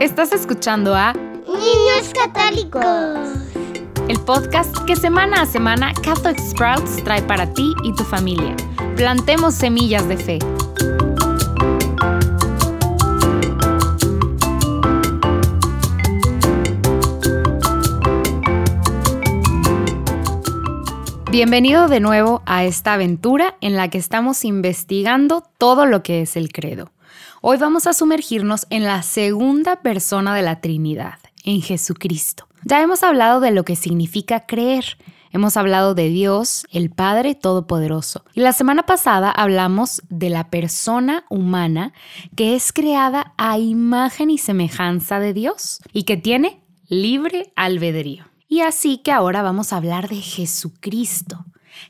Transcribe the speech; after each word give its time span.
Estás 0.00 0.30
escuchando 0.32 0.94
a 0.94 1.12
Niños 1.12 2.12
Católicos. 2.14 2.84
El 4.08 4.20
podcast 4.20 4.72
que 4.86 4.94
semana 4.94 5.42
a 5.42 5.46
semana 5.46 5.92
Catholic 5.92 6.38
Sprouts 6.38 7.02
trae 7.02 7.20
para 7.22 7.52
ti 7.52 7.74
y 7.82 7.92
tu 7.94 8.04
familia. 8.04 8.54
Plantemos 8.94 9.56
semillas 9.56 10.06
de 10.06 10.16
fe. 10.16 10.38
Bienvenido 21.32 21.88
de 21.88 21.98
nuevo 21.98 22.42
a 22.46 22.62
esta 22.62 22.94
aventura 22.94 23.56
en 23.60 23.74
la 23.74 23.90
que 23.90 23.98
estamos 23.98 24.44
investigando 24.44 25.42
todo 25.58 25.86
lo 25.86 26.04
que 26.04 26.22
es 26.22 26.36
el 26.36 26.52
credo. 26.52 26.92
Hoy 27.50 27.56
vamos 27.56 27.86
a 27.86 27.94
sumergirnos 27.94 28.66
en 28.68 28.84
la 28.84 29.02
segunda 29.02 29.76
persona 29.80 30.34
de 30.34 30.42
la 30.42 30.60
Trinidad, 30.60 31.14
en 31.44 31.62
Jesucristo. 31.62 32.46
Ya 32.64 32.82
hemos 32.82 33.02
hablado 33.02 33.40
de 33.40 33.52
lo 33.52 33.64
que 33.64 33.74
significa 33.74 34.44
creer. 34.44 34.98
Hemos 35.32 35.56
hablado 35.56 35.94
de 35.94 36.10
Dios, 36.10 36.66
el 36.70 36.90
Padre 36.90 37.34
Todopoderoso. 37.34 38.22
Y 38.34 38.40
la 38.40 38.52
semana 38.52 38.82
pasada 38.82 39.30
hablamos 39.30 40.02
de 40.10 40.28
la 40.28 40.50
persona 40.50 41.24
humana 41.30 41.94
que 42.36 42.54
es 42.54 42.70
creada 42.70 43.32
a 43.38 43.56
imagen 43.56 44.28
y 44.28 44.36
semejanza 44.36 45.18
de 45.18 45.32
Dios 45.32 45.80
y 45.94 46.02
que 46.02 46.18
tiene 46.18 46.62
libre 46.86 47.54
albedrío. 47.56 48.26
Y 48.46 48.60
así 48.60 48.98
que 48.98 49.10
ahora 49.10 49.40
vamos 49.40 49.72
a 49.72 49.78
hablar 49.78 50.10
de 50.10 50.20
Jesucristo. 50.20 51.46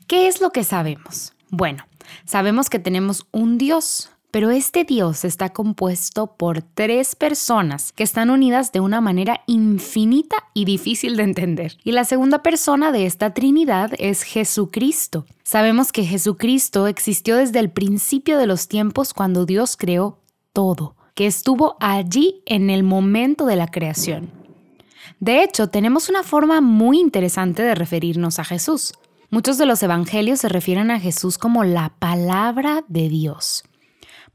¿Qué 0.07 0.29
es 0.29 0.39
lo 0.39 0.51
que 0.51 0.63
sabemos? 0.63 1.33
Bueno, 1.49 1.85
sabemos 2.23 2.69
que 2.69 2.79
tenemos 2.79 3.27
un 3.33 3.57
Dios, 3.57 4.09
pero 4.31 4.51
este 4.51 4.83
Dios 4.83 5.25
está 5.25 5.49
compuesto 5.49 6.35
por 6.37 6.61
tres 6.61 7.15
personas 7.15 7.91
que 7.91 8.03
están 8.03 8.29
unidas 8.29 8.71
de 8.71 8.79
una 8.79 9.01
manera 9.01 9.41
infinita 9.47 10.35
y 10.53 10.65
difícil 10.65 11.17
de 11.17 11.23
entender. 11.23 11.77
Y 11.83 11.93
la 11.93 12.03
segunda 12.03 12.43
persona 12.43 12.91
de 12.91 13.05
esta 13.05 13.33
Trinidad 13.33 13.91
es 13.97 14.23
Jesucristo. 14.23 15.25
Sabemos 15.43 15.91
que 15.91 16.05
Jesucristo 16.05 16.87
existió 16.87 17.37
desde 17.37 17.59
el 17.59 17.71
principio 17.71 18.37
de 18.37 18.47
los 18.47 18.67
tiempos 18.67 19.13
cuando 19.13 19.45
Dios 19.45 19.75
creó 19.77 20.19
todo, 20.53 20.95
que 21.15 21.25
estuvo 21.25 21.75
allí 21.79 22.43
en 22.45 22.69
el 22.69 22.83
momento 22.83 23.45
de 23.45 23.55
la 23.55 23.67
creación. 23.67 24.31
De 25.19 25.43
hecho, 25.43 25.67
tenemos 25.67 26.07
una 26.07 26.23
forma 26.23 26.61
muy 26.61 26.99
interesante 26.99 27.63
de 27.63 27.75
referirnos 27.75 28.39
a 28.39 28.45
Jesús. 28.45 28.93
Muchos 29.31 29.57
de 29.57 29.65
los 29.65 29.83
evangelios 29.83 30.39
se 30.39 30.49
refieren 30.49 30.91
a 30.91 30.99
Jesús 30.99 31.37
como 31.37 31.63
la 31.63 31.93
palabra 31.99 32.83
de 32.87 33.09
Dios. 33.09 33.63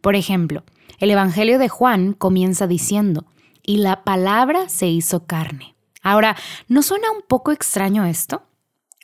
Por 0.04 0.16
ejemplo, 0.16 0.64
el 0.98 1.10
Evangelio 1.10 1.58
de 1.58 1.70
Juan 1.70 2.12
comienza 2.12 2.66
diciendo, 2.66 3.24
y 3.62 3.78
la 3.78 4.04
palabra 4.04 4.68
se 4.68 4.86
hizo 4.86 5.24
carne. 5.24 5.76
Ahora, 6.02 6.36
¿no 6.68 6.82
suena 6.82 7.10
un 7.10 7.22
poco 7.26 7.52
extraño 7.52 8.04
esto? 8.04 8.42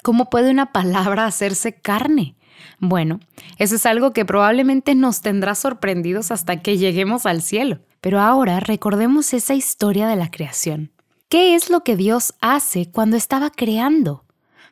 ¿Cómo 0.03 0.29
puede 0.29 0.51
una 0.51 0.73
palabra 0.73 1.25
hacerse 1.25 1.73
carne? 1.73 2.37
Bueno, 2.81 3.19
eso 3.57 3.77
es 3.77 3.87
algo 3.87 4.13
que 4.13 4.27
probablemente 4.27 4.95
nos 4.95 5.23
tendrá 5.23 5.55
sorprendidos 5.55 6.31
hasta 6.31 6.61
que 6.61 6.77
lleguemos 6.77 7.25
al 7.25 7.41
cielo. 7.41 7.79
Pero 8.03 8.21
ahora 8.21 8.61
recordemos 8.61 9.33
esa 9.33 9.55
historia 9.55 10.07
de 10.07 10.17
la 10.17 10.31
creación. 10.31 10.93
¿Qué 11.31 11.55
es 11.55 11.71
lo 11.71 11.81
que 11.83 11.97
Dios 11.97 12.35
hace 12.43 12.91
cuando 12.91 13.17
estaba 13.17 13.49
creando? 13.49 14.27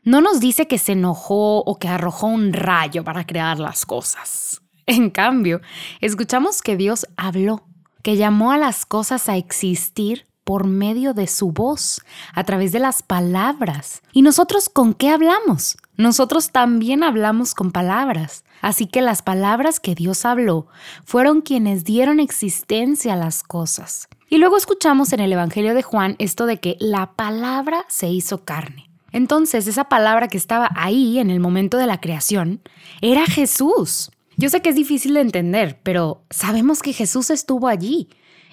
No 0.05 0.21
nos 0.21 0.41
dice 0.41 0.67
que 0.67 0.77
se 0.77 0.93
enojó 0.93 1.61
o 1.61 1.79
que 1.79 1.89
arrojó 1.89 2.27
un 2.27 2.53
rayo 2.53 3.03
para 3.03 3.25
crear 3.27 3.59
las 3.59 3.87
cosas. 3.87 4.61
En 4.89 5.11
cambio, 5.11 5.61
escuchamos 6.01 6.63
que 6.63 6.79
Dios 6.79 7.07
habló, 7.19 7.63
que 8.03 8.17
llamó 8.17 8.53
a 8.53 8.57
las 8.59 8.87
cosas 8.87 9.29
a 9.29 9.37
existir 9.37 10.25
por 10.45 10.67
medio 10.67 11.13
de 11.13 11.27
su 11.27 11.53
voz, 11.53 12.01
a 12.33 12.43
través 12.45 12.73
de 12.73 12.79
las 12.79 13.03
palabras. 13.03 14.01
¿Y 14.15 14.23
nosotros 14.23 14.71
con 14.71 14.95
qué 14.95 15.11
hablamos? 15.11 15.77
Nosotros 15.99 16.53
también 16.53 17.03
hablamos 17.03 17.55
con 17.55 17.71
palabras. 17.71 18.45
Así 18.63 18.87
que 18.87 19.03
las 19.03 19.21
palabras 19.21 19.79
que 19.79 19.95
Dios 19.95 20.25
habló 20.25 20.69
fueron 21.05 21.43
quienes 21.43 21.85
dieron 21.85 22.19
existencia 22.19 23.13
a 23.13 23.17
las 23.17 23.43
cosas. 23.43 24.09
Y 24.31 24.39
luego 24.39 24.57
escuchamos 24.57 25.13
en 25.13 25.21
el 25.21 25.35
Evangelio 25.35 25.75
de 25.75 25.83
Juan 25.83 26.17
esto 26.19 26.47
de 26.47 26.61
que 26.61 26.79
la 26.81 27.13
palabra 27.13 27.85
se 27.89 28.09
hizo 28.09 28.47
carne. 28.47 28.89
Entonces 29.13 29.67
esa 29.67 29.85
palabra 29.85 30.29
que 30.29 30.39
estaba 30.39 30.71
ahí 30.75 31.19
en 31.19 31.29
el 31.29 31.41
momento 31.41 31.77
de 31.77 31.87
la 31.87 32.01
creación 32.01 32.63
era 33.03 33.27
Jesús. 33.27 34.13
Yo 34.41 34.49
sé 34.49 34.63
que 34.63 34.69
es 34.69 34.77
difícil 34.77 35.15
de 35.15 35.21
entender, 35.21 35.81
pero 35.83 36.23
sabemos 36.31 36.81
que 36.81 36.93
Jesús 36.93 37.29
estuvo 37.31 37.67
allí 37.67 38.09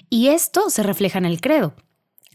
y 0.10 0.30
esto 0.30 0.72
se 0.72 0.82
refleja 0.82 1.20
en 1.20 1.26
el 1.26 1.40
credo. 1.40 1.76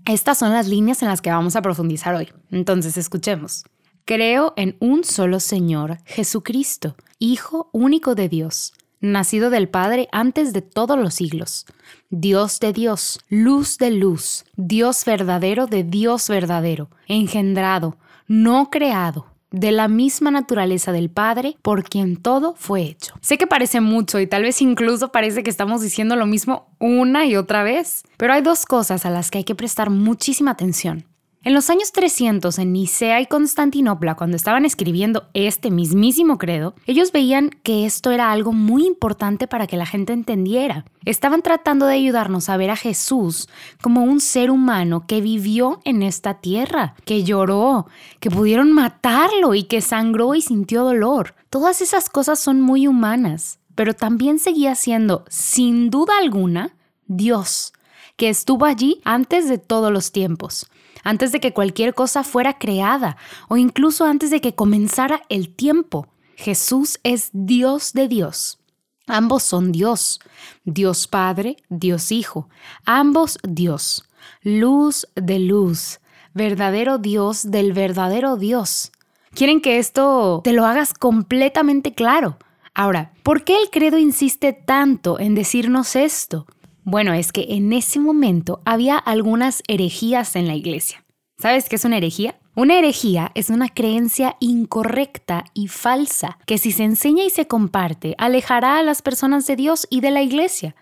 Estas 0.07 0.39
son 0.39 0.53
las 0.53 0.69
líneas 0.69 1.03
en 1.03 1.09
las 1.09 1.21
que 1.21 1.33
vamos 1.33 1.57
a 1.57 1.63
profundizar 1.63 2.15
hoy. 2.15 2.29
Entonces, 2.53 2.97
escuchemos. 2.97 3.65
Creo 4.05 4.55
en 4.57 4.77
un 4.79 5.03
solo 5.03 5.41
Señor, 5.41 5.99
Jesucristo, 6.05 6.95
Hijo 7.19 7.71
único 7.73 8.15
de 8.15 8.29
Dios, 8.29 8.73
nacido 9.01 9.51
del 9.51 9.69
Padre 9.69 10.09
antes 10.13 10.53
de 10.53 10.63
todos 10.63 10.97
los 10.97 11.15
siglos, 11.15 11.67
Dios 12.09 12.61
de 12.61 12.73
Dios, 12.73 13.19
luz 13.29 13.79
de 13.79 13.91
luz, 13.91 14.45
Dios 14.57 15.05
verdadero 15.05 15.67
de 15.67 15.83
Dios 15.83 16.29
verdadero, 16.29 16.89
engendrado, 17.09 17.99
no 18.29 18.71
creado 18.71 19.30
de 19.51 19.73
la 19.73 19.89
misma 19.89 20.31
naturaleza 20.31 20.93
del 20.93 21.11
Padre 21.11 21.57
por 21.63 21.85
quien 21.85 22.17
todo 22.17 22.55
fue 22.57 22.83
hecho. 22.83 23.15
Sé 23.21 23.39
que 23.39 23.47
parece 23.47 23.81
mucho 23.81 24.21
y 24.21 24.27
tal 24.27 24.43
vez 24.43 24.63
incluso 24.63 25.13
parece 25.13 25.43
que 25.43 25.51
estamos 25.51 25.83
diciendo 25.83 26.17
lo 26.17 26.27
mismo 26.27 26.69
una 26.79 27.27
y 27.27 27.37
otra 27.37 27.63
vez, 27.63 28.05
pero 28.17 28.33
hay 28.33 28.43
dos 28.43 28.65
cosas 28.65 29.05
a 29.07 29.11
las 29.11 29.31
que 29.31 29.39
hay 29.39 29.45
que 29.45 29.55
prestar 29.55 29.91
muchísima 29.91 30.53
atención. 30.53 31.05
En 31.43 31.55
los 31.55 31.71
años 31.71 31.91
300, 31.93 32.59
en 32.59 32.75
Nicea 32.75 33.19
y 33.23 33.27
Constantinopla, 33.27 34.15
cuando 34.15 34.37
estaban 34.37 34.67
escribiendo 34.67 35.31
este 35.33 35.71
mismísimo 35.71 36.37
credo, 36.37 36.75
ellos 36.85 37.13
veían 37.13 37.49
que 37.63 37.87
esto 37.87 38.11
era 38.11 38.31
algo 38.31 38.53
muy 38.53 38.85
importante 38.87 39.49
para 39.49 39.67
que 39.67 39.79
la 39.79 39.87
gente 39.87 40.13
entendiera. 40.13 40.85
Estaban 41.07 41.41
tratando 41.41 41.87
de 41.87 41.95
ayudarnos 41.95 42.51
a 42.51 42.59
ver 42.59 42.69
a 42.69 42.77
Jesús 42.77 43.49
como 43.81 44.05
un 44.05 44.21
ser 44.21 44.51
humano 44.51 45.07
que 45.07 45.23
vivió 45.23 45.81
en 45.87 46.03
esta 46.03 46.35
tierra, 46.35 46.95
que 47.07 47.25
lloró, 47.25 47.87
que 48.21 48.31
pudieron 48.31 48.73
matarlo 48.73 49.55
y 49.55 49.63
que 49.63 49.81
sangró 49.81 50.35
y 50.35 50.43
sintió 50.43 50.85
dolor. 50.85 51.35
Todas 51.49 51.81
esas 51.81 52.11
cosas 52.11 52.39
son 52.39 52.61
muy 52.61 52.87
humanas, 52.87 53.61
pero 53.75 53.95
también 53.95 54.39
seguía 54.39 54.75
siendo, 54.75 55.25
sin 55.31 55.89
duda 55.89 56.19
alguna, 56.19 56.77
Dios, 57.07 57.73
que 58.17 58.29
estuvo 58.29 58.65
allí 58.65 59.01
antes 59.05 59.49
de 59.49 59.59
todos 59.59 59.93
los 59.93 60.13
tiempos 60.13 60.71
antes 61.05 61.33
de 61.33 61.41
que 61.41 61.53
cualquier 61.53 61.95
cosa 61.95 62.25
fuera 62.25 62.59
creada 62.59 63.17
o 63.49 63.57
incluso 63.57 64.05
antes 64.05 64.31
de 64.31 64.41
que 64.41 64.55
comenzara 64.55 65.23
el 65.29 65.55
tiempo. 65.55 66.09
Jesús 66.37 66.99
es 67.03 67.31
Dios 67.33 67.93
de 67.93 68.09
Dios. 68.09 68.59
Ambos 69.07 69.43
son 69.43 69.73
Dios, 69.73 70.21
Dios 70.65 71.09
Padre, 71.09 71.57
Dios 71.69 72.13
Hijo, 72.13 72.49
ambos 72.85 73.39
Dios, 73.43 74.05
luz 74.43 75.09
de 75.17 75.41
luz, 75.41 76.01
verdadero 76.33 76.99
Dios 76.99 77.51
del 77.51 77.73
verdadero 77.73 78.37
Dios. 78.37 78.93
Quieren 79.35 79.61
que 79.61 79.79
esto 79.79 80.41
te 80.45 80.53
lo 80.53 80.65
hagas 80.65 80.95
completamente 80.95 81.93
claro. 81.93 82.39
Ahora, 82.73 83.13
¿por 83.25 83.43
qué 83.43 83.57
el 83.57 83.71
credo 83.71 83.99
insiste 83.99 84.53
tanto 84.53 85.19
en 85.19 85.35
decirnos 85.35 85.97
esto? 85.97 86.47
Bueno, 86.91 87.15
es 87.15 87.31
que 87.31 87.47
en 87.51 87.73
ese 87.73 88.01
momento 88.01 88.61
había 88.65 88.99
algunas 88.99 89.63
herejías 89.69 90.35
en 90.35 90.49
la 90.49 90.57
iglesia. 90.57 91.05
¿Sabes 91.39 91.69
qué 91.69 91.77
es 91.77 91.85
una 91.85 91.99
herejía? 91.99 92.41
Una 92.57 92.81
herejía 92.81 93.31
es 93.37 93.49
una 93.49 93.69
creencia 93.69 94.35
incorrecta 94.41 95.45
y 95.55 95.69
falsa 95.69 96.39
que 96.47 96.59
si 96.59 96.73
se 96.73 96.83
enseña 96.83 97.23
y 97.23 97.31
se 97.31 97.47
comparte 97.47 98.17
alejará 98.19 98.79
a 98.79 98.83
las 98.83 99.03
personas 99.03 99.47
de 99.47 99.55
Dios 99.55 99.87
y 99.89 100.01
de 100.01 100.11
la 100.11 100.23
iglesia. 100.23 100.75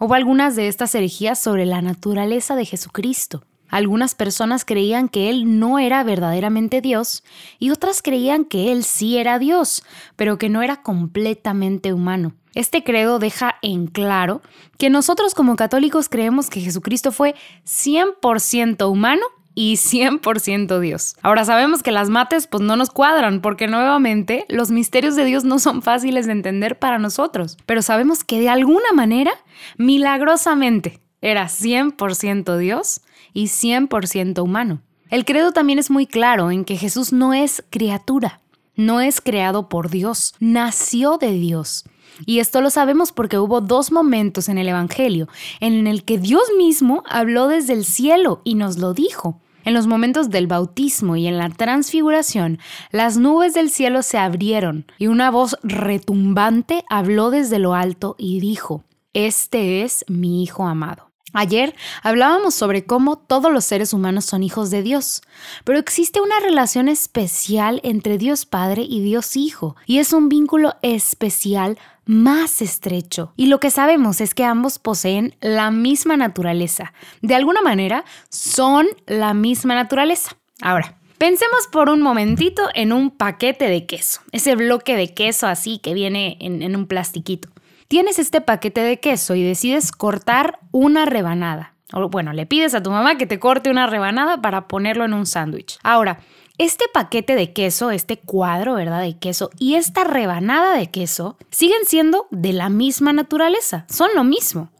Hubo 0.00 0.12
algunas 0.12 0.54
de 0.54 0.68
estas 0.68 0.94
herejías 0.94 1.38
sobre 1.38 1.64
la 1.64 1.80
naturaleza 1.80 2.56
de 2.56 2.66
Jesucristo. 2.66 3.42
Algunas 3.74 4.14
personas 4.14 4.64
creían 4.64 5.08
que 5.08 5.30
Él 5.30 5.58
no 5.58 5.80
era 5.80 6.04
verdaderamente 6.04 6.80
Dios 6.80 7.24
y 7.58 7.70
otras 7.70 8.02
creían 8.02 8.44
que 8.44 8.70
Él 8.70 8.84
sí 8.84 9.18
era 9.18 9.40
Dios, 9.40 9.82
pero 10.14 10.38
que 10.38 10.48
no 10.48 10.62
era 10.62 10.80
completamente 10.80 11.92
humano. 11.92 12.34
Este 12.54 12.84
credo 12.84 13.18
deja 13.18 13.56
en 13.62 13.88
claro 13.88 14.42
que 14.78 14.90
nosotros 14.90 15.34
como 15.34 15.56
católicos 15.56 16.08
creemos 16.08 16.50
que 16.50 16.60
Jesucristo 16.60 17.10
fue 17.10 17.34
100% 17.66 18.88
humano 18.88 19.26
y 19.56 19.74
100% 19.74 20.78
Dios. 20.78 21.16
Ahora 21.20 21.44
sabemos 21.44 21.82
que 21.82 21.90
las 21.90 22.10
mates 22.10 22.46
pues 22.46 22.62
no 22.62 22.76
nos 22.76 22.90
cuadran 22.90 23.40
porque 23.40 23.66
nuevamente 23.66 24.46
los 24.48 24.70
misterios 24.70 25.16
de 25.16 25.24
Dios 25.24 25.42
no 25.42 25.58
son 25.58 25.82
fáciles 25.82 26.26
de 26.26 26.32
entender 26.32 26.78
para 26.78 27.00
nosotros, 27.00 27.56
pero 27.66 27.82
sabemos 27.82 28.22
que 28.22 28.38
de 28.38 28.50
alguna 28.50 28.92
manera, 28.94 29.32
milagrosamente, 29.78 31.00
era 31.20 31.46
100% 31.46 32.56
Dios 32.58 33.00
y 33.34 33.48
100% 33.48 34.42
humano. 34.42 34.80
El 35.10 35.26
credo 35.26 35.52
también 35.52 35.78
es 35.78 35.90
muy 35.90 36.06
claro 36.06 36.50
en 36.50 36.64
que 36.64 36.78
Jesús 36.78 37.12
no 37.12 37.34
es 37.34 37.62
criatura, 37.68 38.40
no 38.74 39.00
es 39.00 39.20
creado 39.20 39.68
por 39.68 39.90
Dios, 39.90 40.34
nació 40.40 41.18
de 41.18 41.32
Dios. 41.32 41.84
Y 42.26 42.38
esto 42.38 42.60
lo 42.60 42.70
sabemos 42.70 43.12
porque 43.12 43.38
hubo 43.38 43.60
dos 43.60 43.92
momentos 43.92 44.48
en 44.48 44.56
el 44.56 44.68
Evangelio 44.68 45.28
en 45.60 45.86
el 45.86 46.04
que 46.04 46.18
Dios 46.18 46.44
mismo 46.56 47.02
habló 47.06 47.48
desde 47.48 47.74
el 47.74 47.84
cielo 47.84 48.40
y 48.44 48.54
nos 48.54 48.78
lo 48.78 48.94
dijo. 48.94 49.40
En 49.64 49.72
los 49.72 49.86
momentos 49.86 50.30
del 50.30 50.46
bautismo 50.46 51.16
y 51.16 51.26
en 51.26 51.38
la 51.38 51.48
transfiguración, 51.48 52.58
las 52.90 53.16
nubes 53.16 53.54
del 53.54 53.70
cielo 53.70 54.02
se 54.02 54.18
abrieron 54.18 54.86
y 54.98 55.06
una 55.06 55.30
voz 55.30 55.56
retumbante 55.62 56.84
habló 56.90 57.30
desde 57.30 57.58
lo 57.58 57.74
alto 57.74 58.14
y 58.18 58.40
dijo, 58.40 58.84
Este 59.14 59.82
es 59.82 60.04
mi 60.06 60.42
Hijo 60.42 60.66
amado. 60.66 61.03
Ayer 61.34 61.74
hablábamos 62.02 62.54
sobre 62.54 62.86
cómo 62.86 63.16
todos 63.16 63.52
los 63.52 63.64
seres 63.64 63.92
humanos 63.92 64.24
son 64.24 64.42
hijos 64.42 64.70
de 64.70 64.82
Dios, 64.82 65.20
pero 65.64 65.78
existe 65.78 66.20
una 66.20 66.38
relación 66.40 66.88
especial 66.88 67.80
entre 67.82 68.16
Dios 68.16 68.46
Padre 68.46 68.86
y 68.88 69.02
Dios 69.02 69.36
Hijo, 69.36 69.76
y 69.84 69.98
es 69.98 70.12
un 70.12 70.28
vínculo 70.28 70.76
especial 70.80 71.76
más 72.06 72.62
estrecho. 72.62 73.32
Y 73.36 73.46
lo 73.46 73.60
que 73.60 73.70
sabemos 73.70 74.20
es 74.20 74.32
que 74.32 74.44
ambos 74.44 74.78
poseen 74.78 75.36
la 75.40 75.70
misma 75.70 76.16
naturaleza. 76.16 76.92
De 77.20 77.34
alguna 77.34 77.62
manera, 77.62 78.04
son 78.28 78.86
la 79.06 79.34
misma 79.34 79.74
naturaleza. 79.74 80.36
Ahora, 80.62 80.98
Pensemos 81.18 81.68
por 81.70 81.88
un 81.90 82.02
momentito 82.02 82.68
en 82.74 82.92
un 82.92 83.10
paquete 83.10 83.68
de 83.68 83.86
queso, 83.86 84.20
ese 84.32 84.56
bloque 84.56 84.96
de 84.96 85.14
queso 85.14 85.46
así 85.46 85.78
que 85.78 85.94
viene 85.94 86.36
en, 86.40 86.74
un 86.74 86.86
plastiquito. 86.86 87.48
Tienes 87.94 88.18
este 88.18 88.40
paquete 88.40 88.80
de 88.80 88.98
queso 88.98 89.36
y 89.36 89.44
decides 89.44 89.92
cortar 89.92 90.58
una 90.72 91.06
rebanada. 91.06 91.76
O 91.92 92.08
bueno, 92.08 92.32
le 92.32 92.44
pides 92.44 92.74
a 92.74 92.82
tu 92.82 92.90
mamá 92.90 93.16
que 93.16 93.24
te 93.24 93.38
corte 93.38 93.70
una 93.70 93.86
rebanada 93.86 94.42
para 94.42 94.66
ponerlo 94.66 95.04
en 95.04 95.14
un 95.14 95.26
sándwich. 95.26 95.78
Ahora, 95.84 96.18
este 96.58 96.86
paquete 96.92 97.36
de 97.36 97.52
queso, 97.52 97.92
este 97.92 98.18
cuadro, 98.18 98.74
¿verdad? 98.74 99.00
De 99.00 99.16
queso 99.16 99.50
y 99.60 99.76
esta 99.76 100.02
rebanada 100.02 100.76
de 100.76 100.90
queso 100.90 101.38
siguen 101.50 101.84
siendo 101.84 102.26
de 102.32 102.52
la 102.52 102.68
misma 102.68 103.12
naturaleza, 103.12 103.86
son 103.88 104.10
lo 104.16 104.24
mismo. 104.24 104.70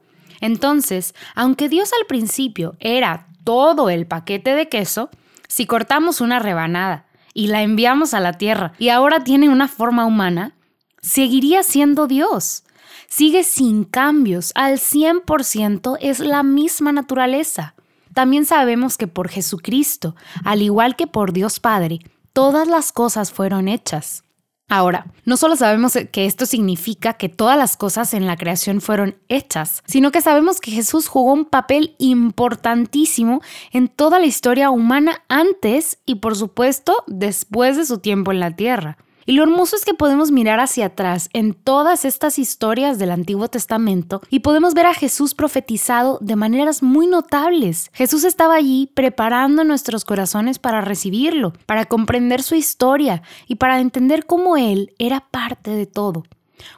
Entonces, 0.40 1.14
aunque 1.36 1.68
Dios 1.68 1.92
al 1.92 2.08
principio 2.08 2.74
era 2.80 3.28
todo 3.44 3.90
el 3.90 4.08
paquete 4.08 4.56
de 4.56 4.68
queso, 4.68 5.08
si 5.46 5.66
cortamos 5.66 6.20
una 6.20 6.40
rebanada 6.40 7.06
y 7.32 7.46
la 7.46 7.62
enviamos 7.62 8.12
a 8.12 8.18
la 8.18 8.32
tierra 8.32 8.72
y 8.80 8.88
ahora 8.88 9.22
tiene 9.22 9.50
una 9.50 9.68
forma 9.68 10.04
humana, 10.04 10.56
seguiría 11.00 11.62
siendo 11.62 12.08
Dios 12.08 12.64
sigue 13.08 13.44
sin 13.44 13.84
cambios, 13.84 14.52
al 14.54 14.78
100% 14.78 15.98
es 16.00 16.20
la 16.20 16.42
misma 16.42 16.92
naturaleza. 16.92 17.74
También 18.12 18.46
sabemos 18.46 18.96
que 18.96 19.08
por 19.08 19.28
Jesucristo, 19.28 20.14
al 20.44 20.62
igual 20.62 20.96
que 20.96 21.06
por 21.06 21.32
Dios 21.32 21.60
Padre, 21.60 21.98
todas 22.32 22.68
las 22.68 22.92
cosas 22.92 23.32
fueron 23.32 23.68
hechas. 23.68 24.24
Ahora, 24.68 25.06
no 25.26 25.36
solo 25.36 25.56
sabemos 25.56 25.98
que 26.10 26.24
esto 26.24 26.46
significa 26.46 27.14
que 27.14 27.28
todas 27.28 27.58
las 27.58 27.76
cosas 27.76 28.14
en 28.14 28.26
la 28.26 28.36
creación 28.36 28.80
fueron 28.80 29.16
hechas, 29.28 29.82
sino 29.86 30.10
que 30.10 30.22
sabemos 30.22 30.60
que 30.60 30.70
Jesús 30.70 31.06
jugó 31.06 31.32
un 31.32 31.44
papel 31.44 31.94
importantísimo 31.98 33.42
en 33.72 33.88
toda 33.88 34.18
la 34.18 34.26
historia 34.26 34.70
humana 34.70 35.22
antes 35.28 35.98
y 36.06 36.16
por 36.16 36.34
supuesto 36.34 37.04
después 37.06 37.76
de 37.76 37.84
su 37.84 37.98
tiempo 37.98 38.32
en 38.32 38.40
la 38.40 38.56
tierra. 38.56 38.96
Y 39.26 39.32
lo 39.32 39.42
hermoso 39.42 39.76
es 39.76 39.84
que 39.84 39.94
podemos 39.94 40.30
mirar 40.30 40.60
hacia 40.60 40.86
atrás 40.86 41.30
en 41.32 41.54
todas 41.54 42.04
estas 42.04 42.38
historias 42.38 42.98
del 42.98 43.10
Antiguo 43.10 43.48
Testamento 43.48 44.20
y 44.30 44.40
podemos 44.40 44.74
ver 44.74 44.86
a 44.86 44.94
Jesús 44.94 45.34
profetizado 45.34 46.18
de 46.20 46.36
maneras 46.36 46.82
muy 46.82 47.06
notables. 47.06 47.90
Jesús 47.92 48.24
estaba 48.24 48.54
allí 48.54 48.90
preparando 48.94 49.64
nuestros 49.64 50.04
corazones 50.04 50.58
para 50.58 50.80
recibirlo, 50.80 51.52
para 51.66 51.86
comprender 51.86 52.42
su 52.42 52.54
historia 52.54 53.22
y 53.48 53.56
para 53.56 53.80
entender 53.80 54.26
cómo 54.26 54.56
Él 54.56 54.92
era 54.98 55.20
parte 55.30 55.70
de 55.70 55.86
todo. 55.86 56.24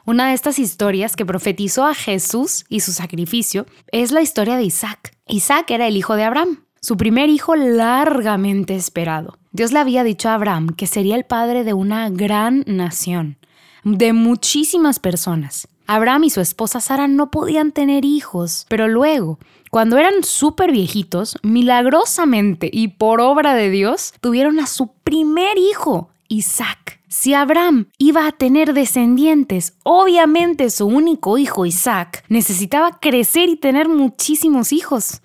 Una 0.05 0.29
de 0.29 0.33
estas 0.33 0.59
historias 0.59 1.15
que 1.15 1.25
profetizó 1.25 1.85
a 1.85 1.93
Jesús 1.93 2.65
y 2.69 2.79
su 2.79 2.91
sacrificio 2.93 3.65
es 3.91 4.11
la 4.11 4.21
historia 4.21 4.57
de 4.57 4.63
Isaac. 4.63 5.15
Isaac 5.27 5.71
era 5.71 5.87
el 5.87 5.97
hijo 5.97 6.15
de 6.15 6.23
Abraham 6.23 6.67
su 6.81 6.95
primer 6.95 7.29
hijo 7.29 7.55
largamente 7.55 8.75
esperado. 8.75 9.37
Dios 9.57 9.71
le 9.71 9.79
había 9.79 10.03
dicho 10.03 10.29
a 10.29 10.35
Abraham 10.35 10.69
que 10.69 10.85
sería 10.85 11.15
el 11.15 11.23
padre 11.23 11.63
de 11.63 11.73
una 11.73 12.11
gran 12.11 12.63
nación, 12.67 13.39
de 13.83 14.13
muchísimas 14.13 14.99
personas. 14.99 15.67
Abraham 15.87 16.25
y 16.25 16.29
su 16.29 16.41
esposa 16.41 16.79
Sara 16.79 17.07
no 17.07 17.31
podían 17.31 17.71
tener 17.71 18.05
hijos, 18.05 18.67
pero 18.69 18.87
luego, 18.87 19.39
cuando 19.71 19.97
eran 19.97 20.21
súper 20.21 20.71
viejitos, 20.71 21.39
milagrosamente 21.41 22.69
y 22.71 22.89
por 22.89 23.19
obra 23.19 23.55
de 23.55 23.71
Dios, 23.71 24.13
tuvieron 24.21 24.59
a 24.59 24.67
su 24.67 24.91
primer 25.03 25.57
hijo, 25.57 26.11
Isaac. 26.27 26.99
Si 27.07 27.33
Abraham 27.33 27.87
iba 27.97 28.27
a 28.27 28.33
tener 28.33 28.75
descendientes, 28.75 29.73
obviamente 29.81 30.69
su 30.69 30.85
único 30.85 31.39
hijo 31.39 31.65
Isaac 31.65 32.23
necesitaba 32.29 32.99
crecer 32.99 33.49
y 33.49 33.55
tener 33.55 33.89
muchísimos 33.89 34.71
hijos. 34.71 35.23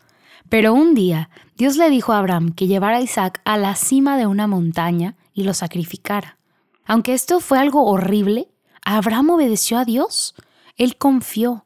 Pero 0.49 0.75
un 0.75 0.95
día 0.95 1.29
Dios 1.63 1.77
le 1.77 1.91
dijo 1.91 2.13
a 2.13 2.19
Abraham 2.19 2.51
que 2.51 2.67
llevara 2.67 2.97
a 2.97 3.03
Isaac 3.03 3.41
a 3.45 3.57
la 3.57 3.77
cima 3.77 4.17
de 4.17 4.27
una 4.27 4.49
montaña 4.49 5.15
y 5.33 5.45
lo 5.45 5.55
sacrificara. 5.55 6.37
Aunque 6.85 7.15
esto 7.15 7.39
fue 7.39 7.61
algo 7.61 7.87
horrible, 7.87 8.49
Abraham 8.85 9.31
obedeció 9.31 9.79
a 9.79 9.85
Dios. 9.85 10.35
Él 10.77 10.97
confió. 10.97 11.65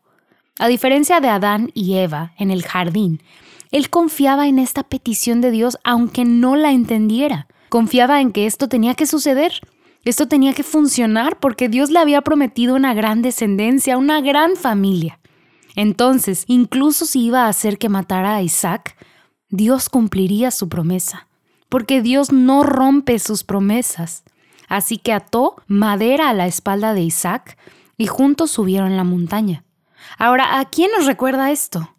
A 0.58 0.68
diferencia 0.68 1.20
de 1.20 1.30
Adán 1.30 1.70
y 1.72 1.94
Eva 1.94 2.34
en 2.36 2.50
el 2.50 2.62
jardín, 2.62 3.22
él 3.70 3.88
confiaba 3.88 4.48
en 4.48 4.58
esta 4.58 4.82
petición 4.82 5.40
de 5.40 5.50
Dios 5.50 5.78
aunque 5.82 6.26
no 6.26 6.56
la 6.56 6.72
entendiera. 6.72 7.46
Confiaba 7.70 8.20
en 8.20 8.32
que 8.32 8.44
esto 8.44 8.68
tenía 8.68 8.94
que 8.96 9.06
suceder. 9.06 9.52
Esto 10.04 10.28
tenía 10.28 10.52
que 10.52 10.62
funcionar 10.62 11.38
porque 11.40 11.70
Dios 11.70 11.88
le 11.88 12.00
había 12.00 12.20
prometido 12.20 12.74
una 12.74 12.92
gran 12.92 13.22
descendencia, 13.22 13.96
una 13.96 14.20
gran 14.20 14.56
familia. 14.56 15.20
Entonces, 15.74 16.44
incluso 16.48 17.06
si 17.06 17.24
iba 17.24 17.46
a 17.46 17.48
hacer 17.48 17.78
que 17.78 17.88
matara 17.88 18.36
a 18.36 18.42
Isaac, 18.42 18.94
Dios 19.48 19.88
cumpliría 19.88 20.50
su 20.50 20.68
promesa, 20.68 21.28
porque 21.68 22.02
Dios 22.02 22.32
no 22.32 22.62
rompe 22.62 23.18
sus 23.18 23.44
promesas. 23.44 24.24
Así 24.68 24.98
que 24.98 25.12
ató 25.12 25.56
madera 25.68 26.28
a 26.28 26.34
la 26.34 26.46
espalda 26.46 26.94
de 26.94 27.02
Isaac 27.02 27.56
y 27.96 28.06
juntos 28.06 28.50
subieron 28.50 28.96
la 28.96 29.04
montaña. 29.04 29.64
Ahora, 30.18 30.58
¿a 30.58 30.64
quién 30.64 30.90
nos 30.96 31.06
recuerda 31.06 31.52
esto? 31.52 31.94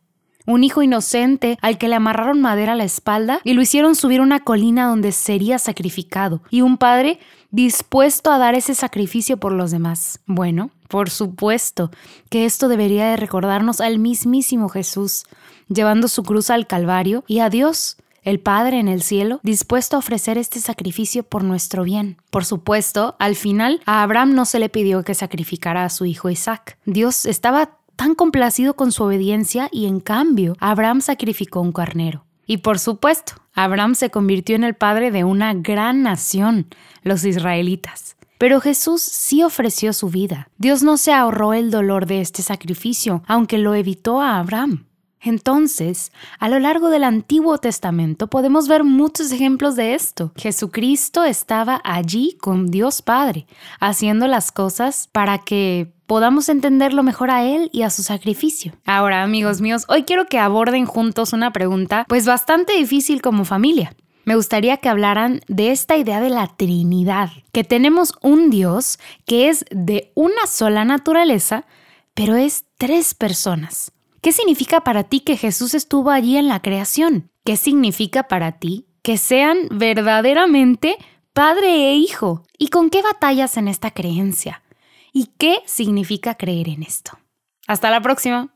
Un 0.46 0.64
hijo 0.64 0.82
inocente 0.82 1.58
al 1.62 1.78
que 1.78 1.88
le 1.88 1.96
amarraron 1.96 2.42
madera 2.42 2.74
a 2.74 2.76
la 2.76 2.86
espalda 2.86 3.40
y 3.44 3.54
lo 3.54 3.62
hicieron 3.62 3.96
subir 3.96 4.22
una 4.22 4.42
colina 4.42 4.88
donde 4.88 5.12
sería 5.12 5.60
sacrificado, 5.60 6.42
y 6.50 6.62
un 6.62 6.78
padre 6.78 7.20
dispuesto 7.52 8.32
a 8.32 8.38
dar 8.38 8.56
ese 8.56 8.76
sacrificio 8.76 9.38
por 9.38 9.52
los 9.52 9.72
demás. 9.72 10.20
Bueno, 10.26 10.72
por 10.88 11.10
supuesto 11.10 11.92
que 12.30 12.46
esto 12.46 12.68
debería 12.68 13.10
de 13.10 13.18
recordarnos 13.18 13.82
al 13.82 14.00
mismísimo 14.00 14.70
Jesús, 14.70 15.26
llevando 15.69 16.08
su 16.08 16.24
cruz 16.24 16.50
al 16.50 16.68
Calvario 16.68 17.24
y 17.27 17.39
a 17.39 17.50
Dios, 17.50 17.98
el 18.24 18.39
Padre 18.39 18.80
en 18.80 18.88
el 18.88 19.01
cielo, 19.01 19.39
dispuesto 19.44 19.96
a 19.96 20.00
ofrecer 20.00 20.38
este 20.38 20.60
sacrificio 20.60 21.24
por 21.24 21.44
nuestro 21.44 21.84
bien. 21.84 22.18
Por 22.30 22.44
supuesto, 22.44 23.15
al 23.20 23.36
final 23.36 23.82
a 23.86 24.03
Abraham 24.03 24.34
no 24.34 24.46
se 24.46 24.60
le 24.60 24.68
pidió 24.70 25.03
que 25.03 25.15
sacrificara 25.15 25.86
a 25.86 25.89
su 25.89 26.06
hijo 26.06 26.30
Isaac. 26.30 26.77
Dios 26.86 27.25
estaba 27.25 27.77
tan 27.96 28.15
complacido 28.15 28.75
con 28.75 28.91
su 28.91 29.03
obediencia 29.03 29.70
y 29.72 29.86
en 29.86 30.00
cambio 30.00 30.58
Abraham 30.60 31.01
sacrificó 31.01 31.62
un 31.62 31.72
carnero. 31.72 32.25
Y 32.46 32.58
por 32.58 32.80
supuesto, 32.80 33.34
Abraham 33.53 33.96
se 33.96 34.10
convirtió 34.10 34.56
en 34.56 34.63
el 34.63 34.74
padre 34.74 35.12
de 35.12 35.24
una 35.24 35.53
gran 35.53 36.03
nación, 36.03 36.68
los 37.03 37.25
israelitas. 37.25 38.15
Pero 38.38 38.62
Jesús 38.62 39.01
sí 39.01 39.44
ofreció 39.44 39.94
su 39.94 40.10
vida. 40.10 40.50
Dios 40.58 40.84
no 40.84 40.98
se 40.98 41.12
ahorró 41.12 41.53
el 41.53 41.72
dolor 41.72 42.06
de 42.06 42.22
este 42.22 42.44
sacrificio, 42.44 43.24
aunque 43.25 43.58
lo 43.58 43.74
evitó 43.74 44.22
a 44.22 44.38
Abraham. 44.38 44.86
Entonces, 45.27 46.12
a 46.39 46.48
lo 46.48 46.57
largo 46.60 46.89
del 46.89 47.03
Antiguo 47.03 47.57
Testamento 47.57 48.27
podemos 48.27 48.67
ver 48.67 48.84
muchos 48.84 49.31
ejemplos 49.31 49.75
de 49.75 49.93
esto. 49.93 50.31
Jesucristo 50.36 51.24
estaba 51.24 51.81
allí 51.84 52.38
con 52.39 52.67
Dios 52.67 53.01
Padre, 53.01 53.46
haciendo 53.79 54.27
las 54.27 54.51
cosas 54.51 55.10
para 55.12 55.39
que 55.39 55.93
podamos 56.05 56.48
entenderlo 56.48 57.03
mejor 57.03 57.29
a 57.29 57.43
Él 57.43 57.69
y 57.74 57.81
a 57.81 57.89
su 57.89 58.03
sacrificio. 58.03 58.72
Ahora, 58.86 59.24
amigos 59.24 59.60
míos, 59.60 59.84
hoy 59.89 60.03
quiero 60.03 60.27
que 60.27 60.39
aborden 60.39 60.86
juntos 60.86 61.34
una 61.34 61.51
pregunta 61.51 62.05
pues 62.07 62.25
bastante 62.25 62.74
difícil 62.74 63.22
como 63.22 63.43
familia. 63.43 63.93
Me 64.24 64.36
gustaría 64.36 64.77
que 64.77 64.89
hablaran 64.89 65.41
de 65.48 65.72
esta 65.72 65.98
idea 65.98 66.22
de 66.22 66.29
la 66.29 66.48
Trinidad, 66.48 67.29
que 67.51 67.63
tenemos 67.63 68.13
un 68.22 68.50
Dios 68.50 69.00
que 69.25 69.50
es 69.50 69.65
de 69.72 70.12
una 70.15 70.48
sola 70.48 70.86
naturaleza, 70.86 71.65
pero 72.13 72.36
es 72.36 72.65
tres 72.77 73.13
personas. 73.13 73.91
¿Qué 74.21 74.31
significa 74.31 74.81
para 74.81 75.03
ti 75.03 75.19
que 75.19 75.38
Jesús 75.38 75.74
estuvo 75.74 76.09
allí 76.09 76.38
en 76.38 76.47
la 76.47 76.62
creación? 76.62 77.29
¿Qué 77.45 77.55
significa 77.55 78.24
para 78.24 78.53
ti 78.53 78.88
que 79.03 79.17
sean 79.17 79.67
verdaderamente 79.69 80.97
Padre 81.33 81.91
e 81.91 81.95
Hijo? 81.95 82.43
¿Y 82.57 82.69
con 82.69 82.89
qué 82.89 83.01
batallas 83.01 83.57
en 83.57 83.67
esta 83.67 83.91
creencia? 83.91 84.63
¿Y 85.13 85.27
qué 85.38 85.59
significa 85.65 86.36
creer 86.36 86.69
en 86.69 86.83
esto? 86.83 87.12
Hasta 87.67 87.91
la 87.91 88.01
próxima. 88.01 88.50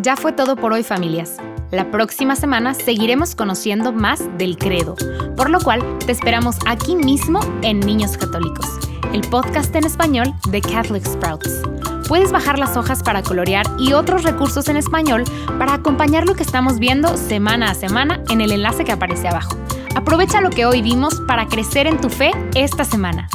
Ya 0.00 0.16
fue 0.16 0.32
todo 0.32 0.56
por 0.56 0.72
hoy 0.72 0.82
familias. 0.82 1.38
La 1.70 1.90
próxima 1.90 2.36
semana 2.36 2.74
seguiremos 2.74 3.34
conociendo 3.34 3.92
más 3.92 4.20
del 4.38 4.56
credo, 4.56 4.96
por 5.36 5.50
lo 5.50 5.60
cual 5.60 5.82
te 5.98 6.12
esperamos 6.12 6.56
aquí 6.66 6.94
mismo 6.94 7.40
en 7.62 7.80
Niños 7.80 8.16
Católicos, 8.16 8.66
el 9.12 9.22
podcast 9.22 9.74
en 9.74 9.84
español 9.84 10.32
de 10.50 10.60
Catholic 10.60 11.04
Sprouts. 11.04 11.77
Puedes 12.08 12.32
bajar 12.32 12.58
las 12.58 12.78
hojas 12.78 13.02
para 13.02 13.22
colorear 13.22 13.66
y 13.78 13.92
otros 13.92 14.22
recursos 14.22 14.68
en 14.68 14.78
español 14.78 15.24
para 15.58 15.74
acompañar 15.74 16.26
lo 16.26 16.34
que 16.34 16.42
estamos 16.42 16.78
viendo 16.78 17.16
semana 17.18 17.70
a 17.70 17.74
semana 17.74 18.22
en 18.30 18.40
el 18.40 18.50
enlace 18.50 18.84
que 18.84 18.92
aparece 18.92 19.28
abajo. 19.28 19.56
Aprovecha 19.94 20.40
lo 20.40 20.48
que 20.48 20.64
hoy 20.64 20.80
vimos 20.80 21.20
para 21.28 21.48
crecer 21.48 21.86
en 21.86 22.00
tu 22.00 22.08
fe 22.08 22.30
esta 22.54 22.84
semana. 22.84 23.28